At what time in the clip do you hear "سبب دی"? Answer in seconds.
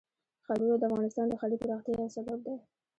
2.17-2.55